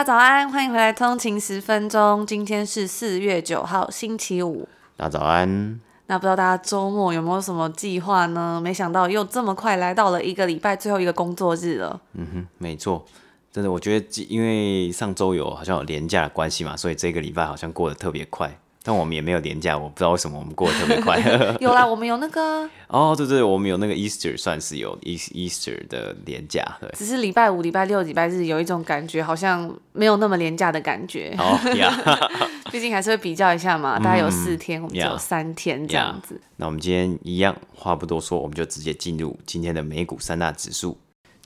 [0.00, 2.26] 家早安，欢迎回来通勤十分钟。
[2.26, 4.66] 今天是四月九号，星期五。
[4.96, 5.78] 大家早安。
[6.06, 8.58] 那不知道大家周末有没有什么计划呢？
[8.64, 12.00] 没想到又这么快来到了一个礼拜最后一个工作日了。
[12.14, 13.04] 嗯哼，没错。
[13.52, 18.58] 真的，我觉得因为上周有好像有连假的关系嘛，所以这个礼拜好像过得特别快。
[18.82, 21.18] 但我们也没有连假，我不知道为什么我们过得特别快。
[21.60, 26.64] 有啦，我们有那个哦，对对，我们有那个 Easter，算是有 Easter 的连假。
[26.80, 31.34] 对，只是礼拜五、礼拜六、礼拜日有一种感觉，好像没有那么廉价的感觉。
[31.38, 31.94] 哦呀，
[32.72, 36.40] 毕竟还是会比较一下嘛，大概有四天，我们只有三天这样子。
[36.56, 40.96] 那我们今天一样，话不多说，我们就直接进入今天的美股三大指数。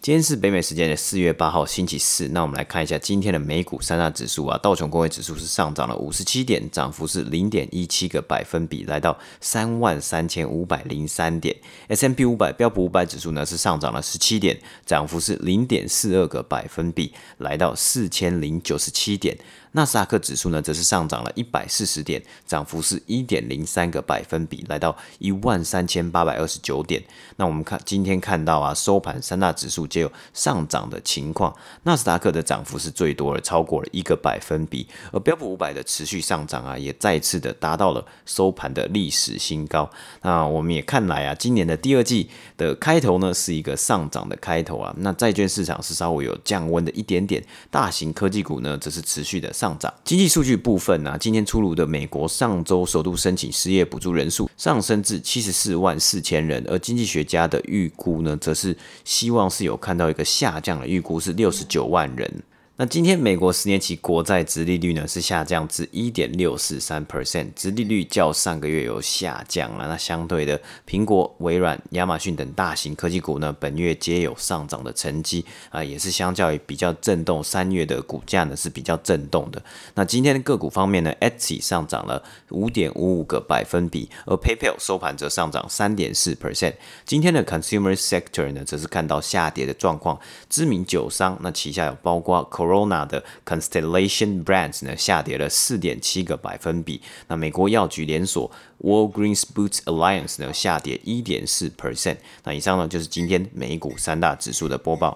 [0.04, 11.56] 今天是北美时间的四月八号星期四，那我们来看一下今天的美股三大指数啊，道琼工业指数是上涨了五十七点，涨幅是零点一七个百分比，来到三万三千五百零三点。
[11.88, 19.38] S M P 五百标普五百指数呢是上涨了十七点，涨幅是零点四二个百分比，来到四千零九十七点。
[19.76, 27.02] 纳斯达克指数呢，则是上涨了一百四十点，涨幅是一点零三个百分比，来到一万三千八百二十九点。
[27.34, 31.52] 那我们看今天看到啊，收盘三大指数皆有上涨的情况，
[31.82, 39.90] 纳斯达克的涨幅是最多的，超过了一个百分比，而标普五百的持续上涨啊，也再次的达到了收盘的历史新高。
[40.22, 44.94] 那我们也看来啊，今年的第二季的开头呢，是一个上涨的开头啊。
[44.98, 49.63] 那债券市场是稍微有降温的一点点，大型科技股呢，则是持续的上。
[49.64, 49.90] 上涨。
[50.04, 62.30] 经济数据部分呢、啊，今天出炉的美国上周首度申请失业补助人数上升至七十四万四千人，而经济学家的预估呢，则是希望是有看到一个下降的预估是六十九万人。
[62.76, 69.86] 那今天美国十年期国债殖利率呢，是下降至一点六四三 percent，殖利率较上个月有下降了。
[69.86, 79.62] 那相对的，苹果、微软、亚马逊等大型科技股呢，本月皆有上涨的成绩啊，也是相较于比较震动三月的股价呢是比较震动的。
[79.94, 82.20] 那今天的个股方面呢，Etsy 上涨了
[82.50, 86.74] 五点五五个百分比，而 PayPal 收盘则上涨三点四 percent。
[87.06, 90.18] 今天的 Consumer Sector 呢，则是看到下跌的状况，
[90.50, 97.00] 知名酒商那旗下有包括 Corona 的 Constellation Brands 呢，下跌了四点七个百分比。
[97.28, 102.16] 那美国药局连锁 Walgreens Boots Alliance 呢，下跌一点四 percent。
[102.44, 105.14] 那以上呢，就是今天美股三大指数的播报。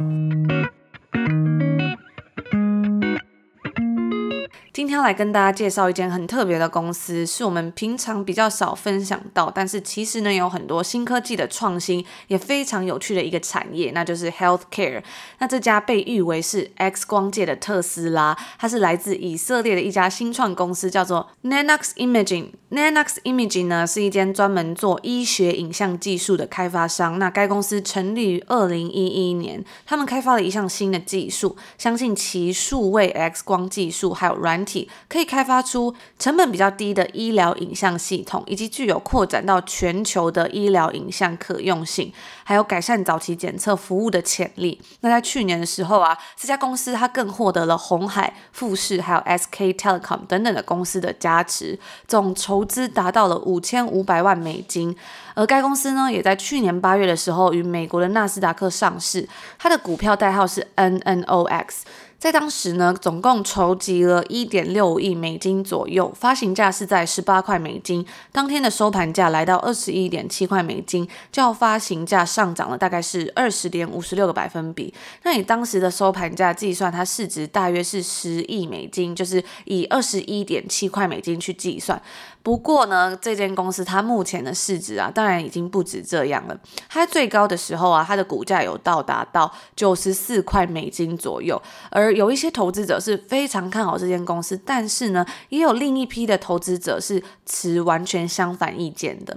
[4.99, 15.05] 要来跟大家介绍一间很特别的公司，是我们平常比较少分享到，但是其实呢有很多新科技的创新，也非常有趣的一个产业，那就是 Healthcare。
[15.39, 22.49] 那这家被誉为是 X 光界的特斯拉，它是来自以色列的一家新创公司，叫做 Nanox Imaging。
[22.71, 27.21] Nanox Imaging 呢是一间专门做医学影像技术的开发商。
[27.21, 42.13] 那该公司成立于二零一一年，他们开发了一项新的技术，相信其数位 X 光技术还有软体可以开发出成本比较低的医疗影像系统，以及具有扩展到全球的医疗影像可用性，
[42.45, 44.81] 还有改善早期检测服务的潜力。
[45.01, 54.97] 那在去年的时候啊，这家公司它更获得了红海、富士还有 SK Telecom 等等的公司的加持，总筹资达到了五千五百万美金。
[55.35, 61.83] 而该公司呢，也在去年八月的时候与美国的纳斯达克上市，它的股票代号是 NNOX。
[62.19, 74.93] 在当时呢，总共筹集了一点六亿美金左右，发行价是在十八块美金，当天的收盘价来到二十一点七块美金，较发行价上涨了大概是二十点五十六个百分比。
[75.23, 82.03] 那以当时的收盘价计算，它市值大约是十亿美金，就是以二十一点七块美金去计算。
[82.49, 86.59] 不过呢，这间公司它目前的市值啊，当然已经不止这样了。
[86.89, 91.61] 它最高的时候啊，它的股价有到达到九十四块美金左右。
[91.91, 99.37] 而有一些投资者是非常看好这间公司，但是呢，也有另一批的投资者是持完全相反意见的。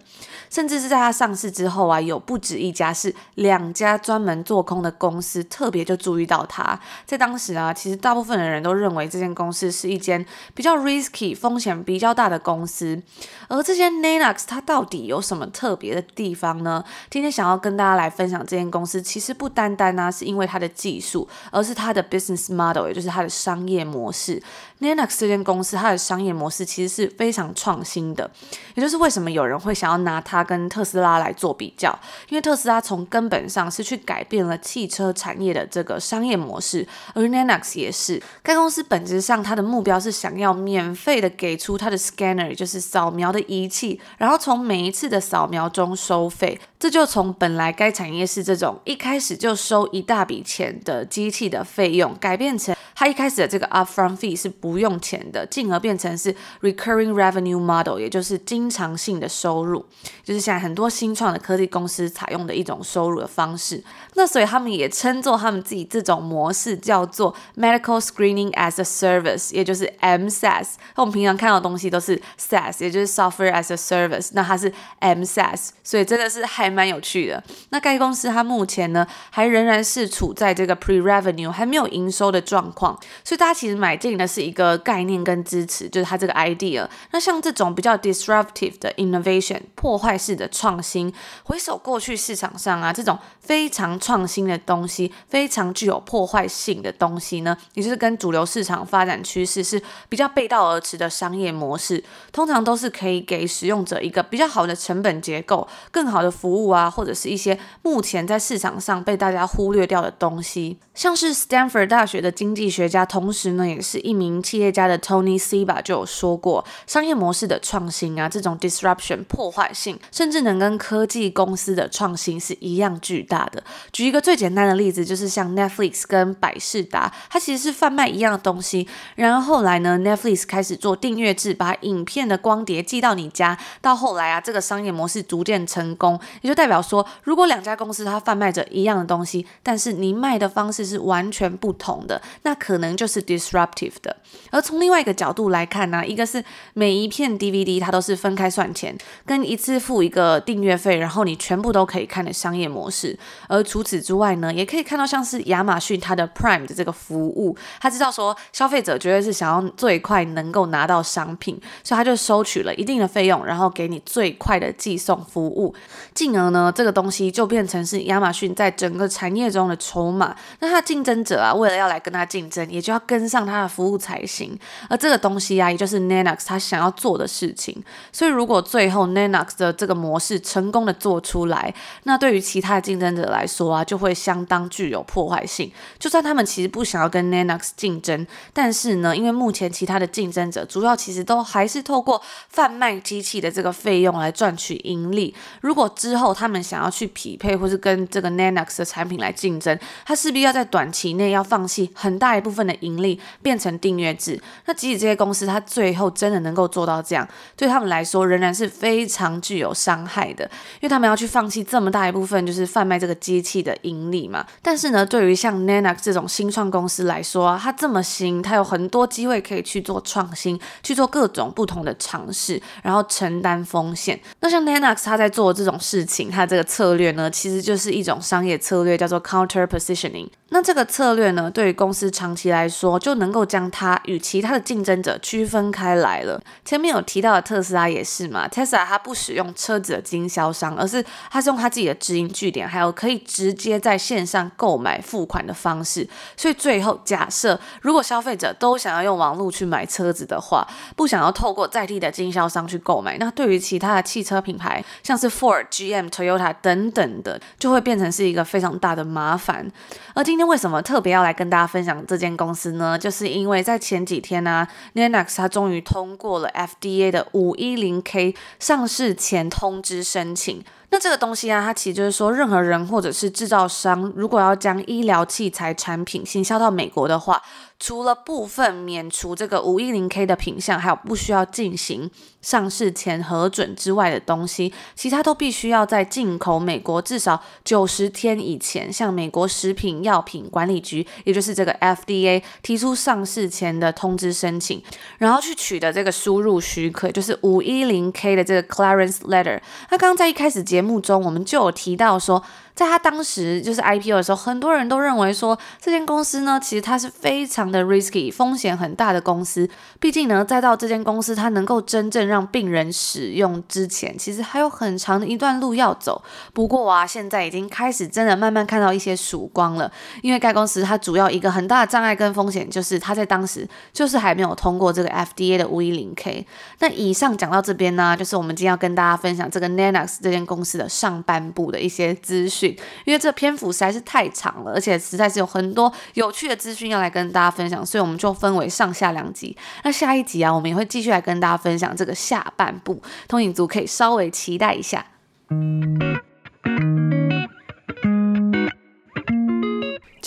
[0.50, 6.80] 甚至是在它上市之后啊，有不止一家是两家专门做空的公司，特别就注意到它。
[7.06, 13.00] 在当时啊，其实大部分的人都认为这间公司是一间比较 risky、风险比较大的公司。
[13.48, 16.83] 而这间 Nanox 它到底有什么特别的地方呢？
[17.09, 24.42] 今天想要跟大家来分享这间公司，其实不单单呢、是因为它的技术，而是它的 business model，也就是它的商业模式。
[24.80, 28.30] Nanox 这间公司它的商业模式其实是非常创新的，
[28.74, 31.97] 也就是为什么有人会想要拿它跟特斯拉来做比较，
[32.30, 38.21] 因为特斯拉从根本上是去改变了汽车产业的这个商业模式，而 Nanox 也是。
[38.42, 46.60] 该公司本质上它的目标是想要免费的给出它的 scanner，就是扫描的仪器，然后从每一次的扫描中收费。
[46.78, 59.86] 这就从本来该产业是这种一开始就收一大笔钱的机器的费用，改变成它一开始的这个 upfront fee 是不用钱的，进而变成是 recurring revenue model，也就是经常性的收入，
[60.24, 63.84] 就是现在很多新创的科技公司采用的一种收入的方式。
[64.16, 70.74] 那所以他们也称作他们自己这种模式叫做 medical screening as a service，也就是 MSAS。
[70.96, 76.71] 我们平常看到的东西都是 SaaS，也就是 software as a service，那它是 MSaaS，所以真的是还。
[76.71, 77.44] 蛮有趣的。
[77.71, 86.88] 那该公司它目前呢，还仍然是处在这个 pre-revenue 还没有营收的状况，所以大家其实买进的是一个概念跟支持，就是它这个 idea。
[87.12, 91.13] 那像这种比较 disruptive 的 innovation 破坏式的创新，
[91.44, 102.01] 回首过去市场上啊，这种非常创新的东西，非常具有破坏性的东西呢，也就是跟主流市场发展趋势是比较背道而驰的商业模式，
[102.31, 106.72] 通常都是可以给使用者一个比较好的成本结构，更好的服务。
[106.72, 123.62] 啊，或者是一些目前在市场上被大家忽略掉的东西，像是 Stanford 大学的经济学家，同时呢也是一名企业家的 Tony Seba 就有说过，商业模式的创新啊，这种 disruption 破坏性，甚至能跟科技公司的创新是一样巨大的。
[123.92, 136.19] 举一个最简单的例子，就是像 Netflix 跟百视达，它其实是贩卖一样的东西，然后后来呢，Netflix 开始做订阅制，把影片的光碟寄到你家，到后来啊，这个商业模式逐渐成功。
[136.42, 144.18] 也就代表说，如果两家公司它贩卖着一样的东西，但是你卖的方式是完全不同的，那可能就是 disruptive 的。
[144.50, 146.44] 而从另外一个角度来看呢，一个是
[146.74, 148.94] 每一片 DVD 它都是分开算钱，
[149.25, 153.18] 跟一次付一个订阅费，然后你全部都可以看的商业模式。
[153.47, 165.74] 而除此之外呢，也可以看到像是亚马逊它的 Prime 的这个服务，他知道说消费者绝对是想要最快能够拿到商品，所以他就收取了一定的费用，然后给你最快的寄送服务，
[166.14, 166.52] 进而。
[166.52, 170.36] 呢，这个东西就变成是亚马逊在整个产业中的筹码。
[170.60, 174.58] 那它竞争者啊，为了要来跟它竞争，也就要跟上它的服务才行。
[174.90, 177.82] 而这个东西啊，也就是 Nanox 它想要做的事情。
[178.12, 181.74] 所以，如果最后 Nanox 的这个模式成功的做出来，
[182.04, 185.72] 那对于其他的竞争者来说啊，就会相当具有破坏性。
[185.98, 195.33] 就算他们其实不想要跟 Nanox 竞争，但是呢，因为目前其他的竞争者主要其实都还是透过贩卖机器的这个费用来赚取盈利。
[195.62, 204.42] 如果之后，他们想要去匹配，或是跟这个 Nanox 的产品来竞争，他势必要在短期内要放弃很大一部分的盈利，变成订阅制。
[204.66, 210.44] 那即使这些公司，它最后真的能够做到这样，对他们来说仍然是非常具有伤害的，
[210.75, 214.45] 因为他们要去放弃这么大一部分，就是贩卖这个机器的盈利嘛。
[214.62, 224.19] 但是呢，对于像 Nanox 这种新创公司来说啊，它这么新，它有很多机会可以去做创新，去做各种不同的尝尝试，然后承担风险。
[224.41, 226.29] 那像 Nanox 他在做这种事情。
[226.29, 230.29] 他这个策略呢，其实就是一种商业策略，叫做 counter positioning。
[230.53, 236.42] 那这个策略呢，对于公司长期来说，就能够将它与其他的竞争者区分开来了。
[236.66, 246.06] 前面有提到的特斯拉也是嘛，Tesla 它不使用车子的经销商，而是它是用它自己的直营据点，还有可以直接在线上购买付款的方式。
[246.35, 259.66] 所以最后假设，如果消费者都想要用网络去买车子的话，不想要透过在地的经销商去购买，那对于其他的汽车品牌，像是 Ford、GM、Toyota 等等的，就会变成是一个非常大的麻烦。
[260.14, 262.98] 而今为什么特别要来跟大家分享这间公司呢？
[262.98, 270.64] 就是因为在前几天呢、，Nanox 它终于通过了 FDA 的 510K 上市前通知申请。
[270.92, 277.42] 那这个东西啊，它其实就是说，任何人或者是制造商，如果要将医疗器材产品行销到美国的话，
[277.80, 294.83] 除了部分免除这个 510K 的品项，还有不需要进行上市前核准之外的东西，其他都必须要在进口美国至少九十天以前，向美国食品药品管理局，也就是这个 FDA 提出上市前的通知申请，
[295.18, 299.60] 然后去取得这个输入许可，就是 510K 的这个 clarance Letter。
[299.90, 302.44] 那刚刚在一开始节目中，我们就有提到说。
[302.73, 309.69] 在他当时就是 IPO 的时候，很多人都认为说这间公司呢，其实它是非常的 risky，风险很大的公司。
[309.99, 316.23] 毕竟呢，再到这间公司它能够真正让病人使用之前，其实还有很长的一段路要走。
[316.54, 319.92] 不过啊，现在已经开始真的慢慢看到一些曙光了。
[320.21, 326.45] 因为该公司它主要一个很大的障碍跟风险，就是它在当时就是还没有通过这个 FDA 的 510K。
[326.80, 332.60] 那以上讲到这边呢，就是我们今天要跟大家分享这个 Nanox 这间公司的上半部的一些资讯。
[333.06, 339.56] 因为这篇幅实在是太长了，而且实在是有很多有趣的资讯要来跟大家分享，所以我们就分为上下两集。
[339.83, 345.06] 那下一集啊，我们也会继续来跟大家分享这个下半部，通影族可以稍微期待一下。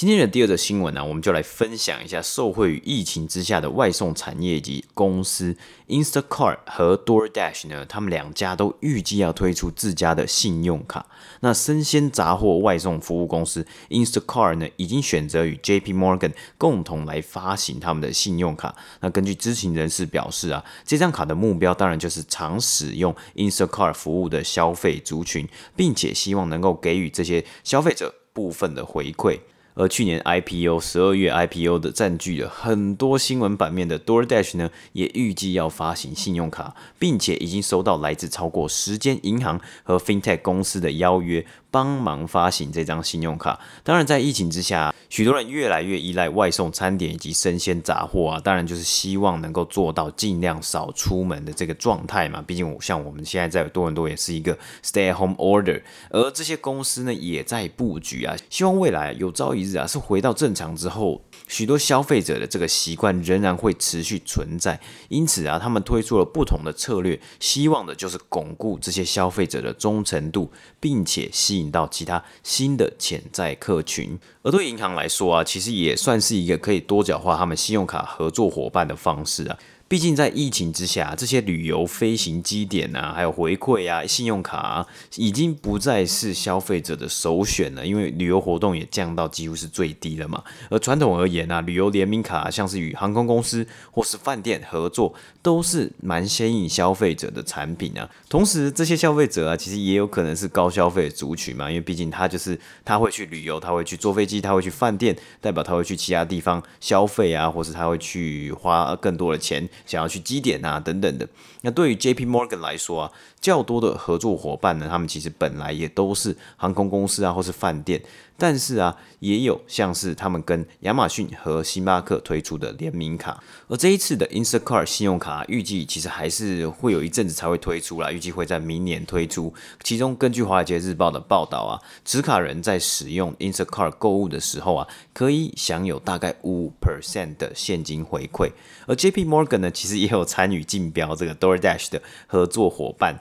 [0.05, 5.57] 今天的第二则新闻呢、我们就来分享一下受惠于疫情之下的外送产业及公司
[5.89, 11.07] Instacart 和 DoorDash 呢，他们两家都预计要推出自家的信用卡。
[11.41, 18.77] 那生鲜杂货外送服务公司 Instacart 呢，已经选择与 JP Morgan 共同来发行他们的信用卡。
[19.01, 29.41] 那根据知情人士表示啊，这张卡的目标当然就是常使用 Instacart 服务的消费族群，并且希望能够给予这些消费者部分的回馈。
[29.75, 41.45] 而去年 IPO 十二月 IPO 的占据了很多新闻版面的 DoorDash 呢，也预计要发行信用卡，并且已经收到来自超过十间银行和 FinTech 公司的邀约。
[41.75, 43.59] 帮忙发行这张信用卡。
[43.83, 48.39] 当然，在疫情之下，许多人越来越依赖外送餐点以及生鲜杂货啊。
[48.39, 52.41] 当然，就是希望能够做到尽量少出门的这个状态嘛。
[52.41, 61.23] 毕竟，像我们现在在多伦多也是一个 Stay at Home Order，而这些公司呢，也在布局啊，希望未来有朝一是回到正常之后。
[61.47, 74.19] 许多消费者的这个习惯仍然会持续存在，因此啊，他们推出了不同的策略，希望的就是巩固这些消费者的忠诚度，并且吸引到其他新的潜在客群。
[74.43, 79.59] 而对银行来说啊，其实也算是一个可以多角化他们信用卡合作伙伴的方式啊。
[79.87, 84.85] 毕竟在疫情之下，这些旅游飞行基点啊，还有回馈啊、信用卡，
[85.17, 87.87] 已经不再是消费者的首选了。
[87.87, 90.43] 因为旅游活动也降到几乎是最低了嘛。
[90.71, 98.09] 而传统而言啊，旅游联名卡像是与航空公司或是饭店合作，都是蛮吸引消费者的产品啊。
[98.29, 101.71] 同时，这些消费者啊，其实也有可能是高消费族群嘛。
[101.71, 109.69] 因为毕竟他就是他会去旅游，他会去坐飞机，他会去饭店，代表他会去其他地方消费啊，或是他会去花更多的钱。
[109.87, 111.29] 想要去基点啊等等的，
[111.63, 113.13] 那对于 JP Morgan 来说啊，
[113.45, 118.01] 较多的合作伙伴呢，他们其实本来也都是航空公司啊，或是饭店。
[118.37, 129.55] 但是啊，也有像是他们跟亚马逊和星巴克推出的联名卡，而这一次的 Instacart 信用卡预计其实还是会有一阵子才会推出啦，预计会在明年推出。
[129.85, 138.51] 其中根据华尔街日报的报道啊，持卡人在使用 Instacart 购物的时候啊，可以享有大概五 percent 的现金回馈。
[138.87, 143.21] 而 JP Morgan 呢，其实也有参与竞标这个 DoorDash 的合作伙伴。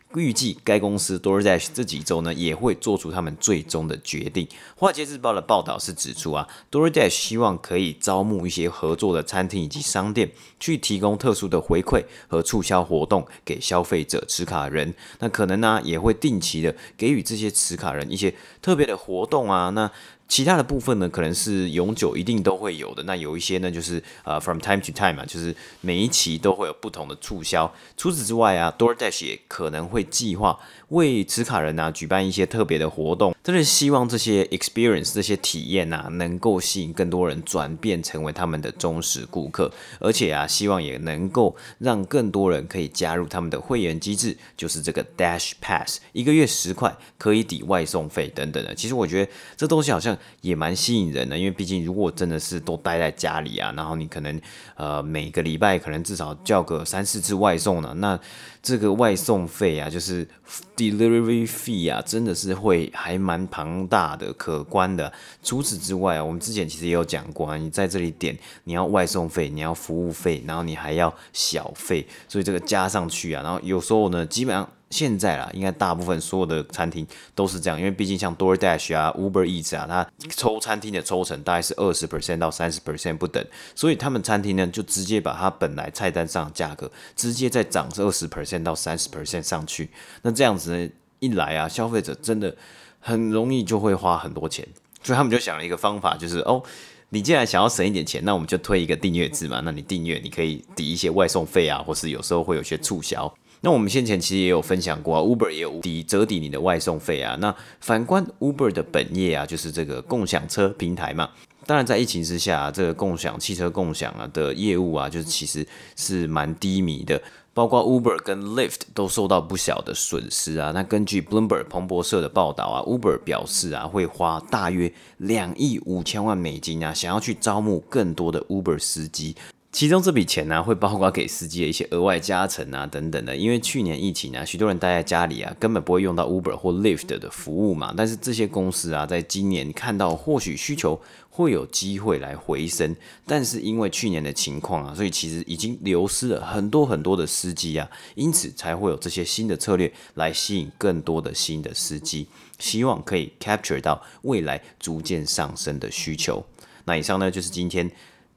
[0.15, 4.47] 预计该公司 DoorDash 这几周呢，也会做出他们最终的决定。
[4.75, 14.93] 华尔街日报的报道是指出啊，DoorDash 希望可以招募一些合作的餐厅以及商店，去提供特殊的回馈和促销活动给消费者持卡人。
[15.19, 19.69] 那可能呢、也会定期的给予这些持卡人一些特别的活动啊。
[19.69, 19.89] 那
[20.27, 23.03] 其他的部分呢，可能是永久一定都会有的。
[23.03, 27.69] 那有一些呢，就是呃，from time to time 嘛，就是每一期都会有不同的促销。
[27.97, 30.57] 除此之外啊，DoorDash 也可能会计划
[30.89, 39.71] 为持卡人啊举办一些特别的活动，真的希望这些 experience 这些体验啊，能够吸引更多人转变成为他们的忠实顾客。
[39.99, 48.75] 而且啊，希望也能够让更多人可以加入他们的会员机制，就是这个 Dash Pass，一个月十块可以抵外送费等等的。
[48.75, 50.17] 其实我觉得这东西好像。
[50.41, 54.41] 也蛮吸引人的，因为毕竟如果真的是都待在家里啊，然后你可能
[54.75, 58.19] 呃每个礼拜可能至少叫个三四次外送呢，那
[58.63, 60.27] 这个外送费啊，就是
[60.75, 65.11] delivery fee 啊，真的是会还蛮庞大的、可观的。
[65.43, 74.67] 除此之外啊，我们之前其实也有讲过啊，你在这里点，你要外送费，你要服务费，然后你还要小费，所以这个加上去啊，然后有时候呢，基本上。
[74.91, 83.43] 现在啦，应该大部分所有的餐厅都是这样，因为毕竟像 DoorDash 啊、Uber Eats 啊，它抽餐厅的抽成大概是二十 percent 到三十 percent 不等，
[83.73, 89.89] 所以他们餐厅呢就直接把它本来菜单上的价格直接再涨二十 percent 到三十 percent 上去。
[90.21, 92.55] 那这样子呢，一来啊，消费者真的
[92.99, 94.67] 很容易就会花很多钱，
[95.01, 96.61] 所以他们就想了一个方法，就是哦，
[97.09, 103.33] 你既然想要省一点钱，那我们就推一个订阅制嘛，那你订阅你可以抵一些外送费啊，或是有时候会有些促销。
[103.61, 107.37] 那我们先前其实也有分享过啊，Uber 也有抵折抵你的外送费啊。
[107.39, 111.29] 那反观 Uber 的本业啊，就是这个共享车平台嘛。
[111.67, 115.65] 当然，在疫情之下，这个共享汽车共享啊的业务啊，就是其实
[115.95, 117.21] 是蛮低迷的。
[117.53, 120.71] 包括 Uber 跟 Lyft 都受到不小的损失啊。
[120.71, 129.35] 那根据 Bloomberg 彭博社的报道啊，Uber 表示啊，会花大约两亿五千万美金啊，想要去招募更多的 Uber 司机。
[129.71, 133.33] 其中这笔钱呢、会包括给司机的一些额外加成啊，等等的。
[133.35, 137.93] 因为去年疫情啊，许多人待在家里啊，根本不会用到 Uber 或 Lyft 的服务嘛。
[137.95, 142.93] 但是这些公司啊，在今年看到或许需求会有机会来回升，
[143.25, 152.27] 但是因为去年的情况啊，所以其实已经流失了很多很多的司机啊，因此才会有这些新的策略来吸引更多的新的司机，
[152.59, 156.45] 希望可以 capture 到未来逐渐上升的需求。
[156.83, 157.89] 那以上呢，就是今天。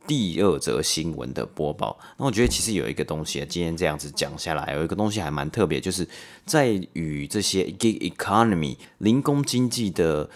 [0.06, 6.06] 第二则新闻的播报，那我觉得其实有一个东西，今天这样子讲下来，有一个东西还蛮特别，就是
[6.44, 10.28] 在与这些 gig economy 零工经济的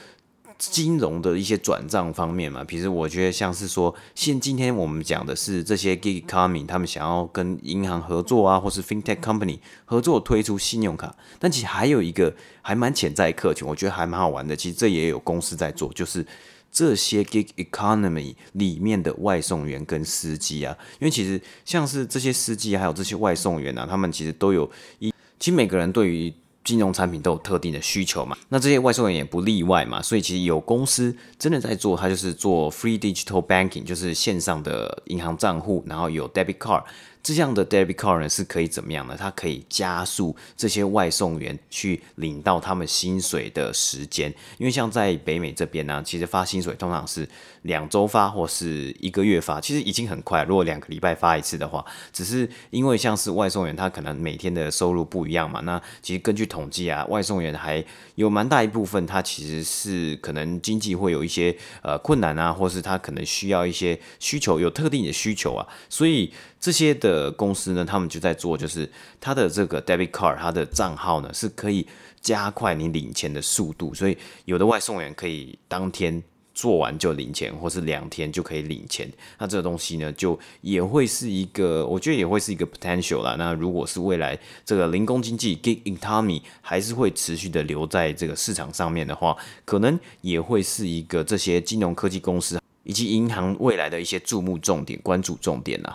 [0.57, 16.25] 金融的一些转账方面嘛，其实我觉得像是说，现今天我们讲的是这些 gig economy 他们想要跟银行合作啊，或是 fintech company 合作推出信用卡，但其实还有一个还蛮潜在客群，我觉得还蛮好玩的，其实这也有公司在做，就是。
[16.71, 26.33] 这些 gig economy 里面的外送员跟司机啊，因为其实像是这些司机还有这些外送员啊，他们其实都有一，其实每个人对于
[26.65, 36.85] 金融产品都有特定的需求嘛，那这些外送员也不例外嘛，所以其实有公司真的在做，它就是做 free digital banking，就是线上的银行账户，然后有 debit card。
[37.23, 39.17] 这样的 debit card 呢，是可以怎么样呢？
[39.19, 47.29] 它可以加速这些外送员去领到他们薪水的时间，因为像在北美这边呢，其实发薪水通常是
[47.63, 50.45] 两周发或是一个月发，其实已经很快。
[50.45, 55.61] 如果两个礼拜发一次的话，只是因为像是外送员，他可能每天的收入不一样嘛。
[55.61, 57.85] 那其实根据统计啊，外送员还
[58.15, 66.33] 有蛮大一部分，他其实是可能经济会有一些呃困难啊，或是他可能需要一些需求，有特定的需求啊，所以。
[66.61, 71.87] 这些的的公司呢，他们就在做，就是他的这个 debit card，他的账号呢是可以
[72.21, 76.23] 加快你领钱的速度，所以有的外送员可以当天
[76.53, 79.11] 做完就领钱，或是两天就可以领钱。
[79.39, 83.37] 那这个东西呢，就也会是一个，我觉得也会是一个 potential 啦。
[83.39, 92.61] 那如果是未来这个零工经济 gig economy 还是会持续的留在这个市场上面的话，可能也会是一个这些金融科技公司。
[92.85, 95.95] 以及银行未来的一些注目重点、关注重点啊。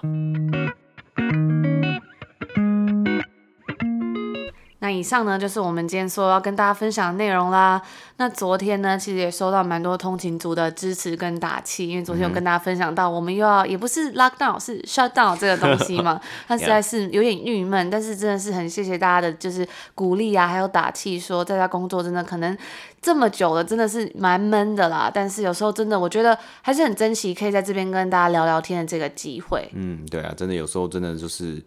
[4.96, 7.82] 以上呢，就是我们今天说要跟大家分享的内容啦。
[8.18, 17.90] 那昨天呢，其实也收到蛮多通勤族的支持跟打气，因为昨天有跟大家分享到，我们又要也不是 lockdown，是 shutdown 这个东西嘛， 它实在是有点郁闷。
[17.90, 22.56] 但是真的是很谢谢大家的，就是鼓励啊，还有打气，说在家工作真的可能
[23.02, 25.12] 这么久了，真的是蛮闷的啦。
[25.14, 29.70] 但是有时候真的，我觉得还是很珍惜可以在这边跟大家聊聊天的这个机会。
[29.74, 31.62] 嗯，对啊，真的有时候真的就是。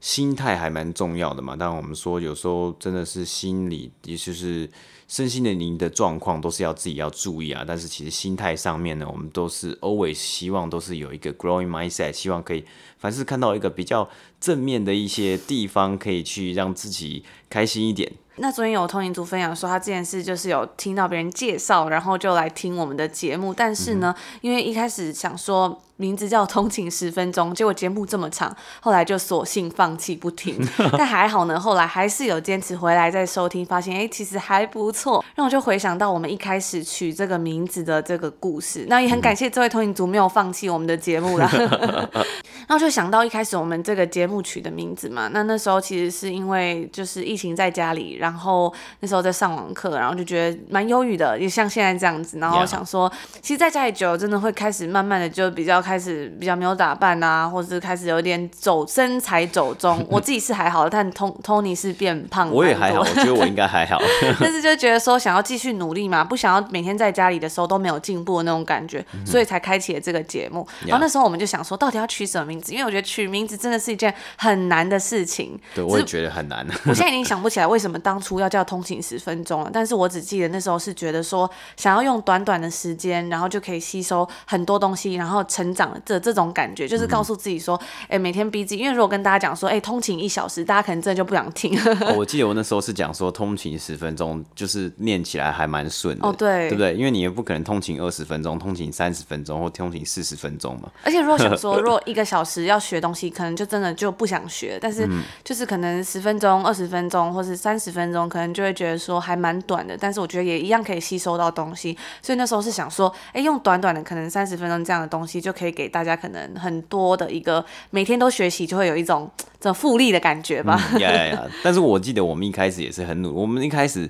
[0.00, 4.68] 心态还蛮重要的嘛，但我们说有时候真的是心理，也就是
[5.06, 7.62] 身心灵的状况，都是要自己要注意啊。
[7.66, 12.64] 但是其实心态上面呢，我们都是 always 希望都是有一个 growing mindset，希望可以
[12.98, 14.08] 凡是看到一个比较
[14.40, 18.10] 正面的一些地方，可以去让自己开心一点。
[18.36, 23.52] 那昨天有通勤族分享说，他这件事就是有听到别人介绍，然后就来听我们的节目。
[23.52, 30.58] 但是呢，因为一开始想说名字叫通勤十分钟，结果节目这么长，后来就索性放弃不听。
[30.96, 35.22] 但还好呢，后来还是有坚持回来再收听，发现哎、欸，其实还不错。
[35.34, 38.86] 让我就回想到我们一开始取这个名字的这个故事。
[38.88, 41.46] 那也很感谢这位通勤族没有放弃我们的节目啦。
[42.66, 52.38] 然后就想到一开始我们这个节目取的名字嘛，那那时候其实是因为就是疫情在家里，然后那时候在上网课，然后就觉得蛮忧郁的，也像现在这样子。
[52.38, 53.10] 然后想说，
[53.42, 60.02] 其实在家里久了，真的会开始慢慢的就比较开始比较没有打扮啊，或者是开始有点走身材走中。
[60.08, 62.48] 我自己是还好，但 Tony 是变胖。
[62.48, 63.98] 我也还好，我觉得我应该还好。
[64.40, 70.64] 但是就觉得说想要继续努力嘛，不想要每天在家里的时候都没有进步的那种感觉，所以才开启了这个节目。
[70.86, 72.72] 然后那时候我们就想说，到底要取什么名字？
[72.72, 75.58] 因为我觉得取名字真的是一件很难的事情。
[75.74, 76.64] 对，我也觉得很难。
[76.86, 78.60] 我现在已经想不起来为什么当初要叫。
[78.70, 88.80] 通勤十分钟了，但是我只记得那时候是觉得说，想要用短短的时间，然后就可以吸收很多东西，然后成长的这这种感觉，就是告诉自己说，哎、嗯欸，每天逼自己。
[88.82, 91.78] 因为如果跟大家讲说，哎、欸，通勤一小时，大家可能真的就不想听。
[92.02, 96.28] 哦、我记得我那时候是讲说，通勤十分钟，就是念起来还蛮顺的。
[96.28, 96.94] 哦，对，对不对？
[96.94, 100.90] 因为你也不可能通勤二十分钟，通勤三十分钟或通勤四十分钟嘛。
[101.02, 104.78] 而且如果想说， 如果一个小时要学东西，可能就真的就不想学。
[104.80, 105.08] 但是
[105.44, 109.96] 就是可能十分钟、二十分钟，或是三十分钟，可能就会觉得说还蛮短的。
[109.98, 111.96] 但是我觉得也一样可以吸收到东西。
[112.22, 120.80] 所以那时候是想说，哎，用短短的可能三十分钟这样的东西，就可以可以给大家可能很多的一个每天都学习，就会有一种这复利的感觉吧。
[120.98, 121.44] 呀呀呀！
[121.62, 124.08] 但是我记得我们一开始也是很努，我们一开始。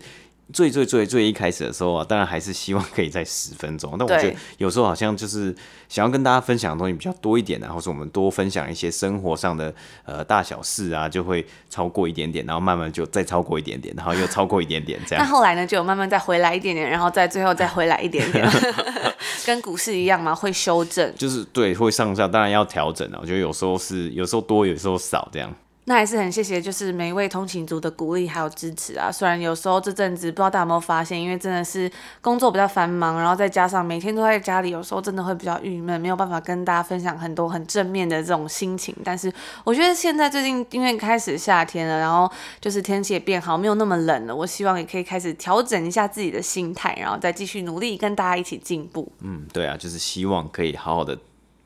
[0.52, 3.96] 最最最最一开始的时候啊，当然还是希望可以在十分钟。
[3.98, 5.54] 但我觉得有时候好像就是
[5.88, 15.22] 想要跟大家分享的东西比较多一点，然后是我们多分享一些生活上的呃大小事啊，就会超过一点点，然后慢慢就再超过一点点，然后又超过一点点这样。
[15.24, 18.48] 那后来呢，就慢慢再回来一点点，然后再最后再回来一点点，
[19.46, 21.14] 跟股市一样嘛，会修正。
[21.16, 23.18] 就是对，会上下，当然要调整啊。
[23.20, 25.54] 我觉得有时候是有时候多，有时候少这样。
[25.90, 29.10] 那还是很谢谢，就是每一位通勤族的鼓励还有支持啊。
[29.10, 38.94] 虽然有时候这阵子不知道大家有没有发现，因为真的是工作比较繁忙，然后再加上每天都在家里，有时候真的会比较郁闷，没有办法跟大家分享很多很正面的这种心情。
[39.04, 39.32] 但是
[39.64, 44.36] 我觉得现在最近因为开始夏天了，然后就是天气也变好，没有那么冷了。
[44.36, 49.10] 我希望也可以开始调整一下自己的心态，然后再继续努力跟大家一起进步。
[49.22, 51.18] 嗯，对啊，就是希望可以好好的。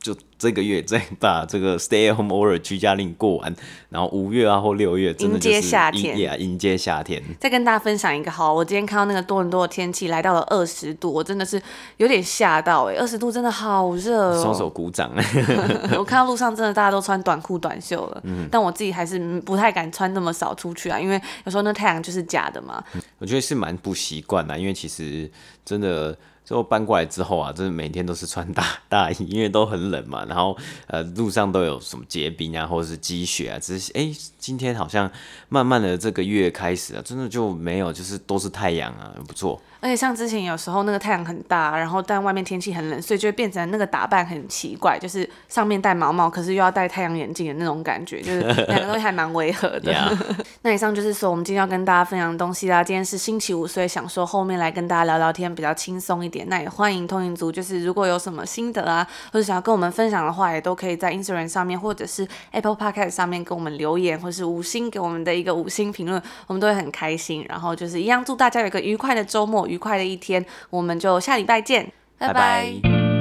[0.04, 3.56] 就这个月再把这个 stay at home order 居家令过完，
[3.88, 7.22] 然后五月啊或六月真的就是迎接夏天，迎，迎接夏天。
[7.40, 11.58] 再跟大家分享一个好，我今天看到那个多伦多的天气来到了二十度，我真的是
[11.96, 15.10] 有点吓到哎，二十度真的好热哦，双手鼓掌。
[15.96, 22.84] 我看到路上真的大家都穿短裤短袖了，嗯，但我自己还是不太敢穿那么少出去啊，因为有时候那太阳就是假的嘛。
[23.18, 25.30] 我觉得是蛮不习惯的，因为其实
[25.64, 26.14] 真的。
[26.44, 30.24] 之后搬过来之后啊，就是每天都是穿大 大衣，因为都很冷嘛。
[30.26, 33.58] 然后呃，路上都有什么结冰啊，或者是积雪啊。
[33.58, 35.10] 只是哎，今天好像
[35.48, 39.60] 慢慢的这个月开始啊，真的就没有，就是都是太阳啊，很不错。
[39.80, 49.92] 而且像之前有时候那个太阳很大，然后但外面天气很冷，所以就会变成那个打扮很奇怪，就是上面戴毛毛，可是又要戴太阳眼镜的那种感觉，就是 两个东西还蛮违和的。
[50.62, 52.82] 那以上就是说我们今天要跟大家分享的东西啦。
[52.82, 56.48] 今天是星期五，所以想说后面来跟大家聊聊天，比较轻松一点。
[56.48, 67.46] 那也欢迎通勤族，就是如果有什么心得啊，或者想要跟我们分享的话，也都可以在 Instagram 上面或者是 Apple Podcast 上面跟我们留言，或是五星给我们的一个五星评论，我们都会很开心。
[67.48, 70.44] 然后就是一样，祝大家有一个愉快的周末，愉快的一天。
[70.70, 72.34] 我们就下礼拜见，拜拜。
[72.82, 73.13] 拜拜。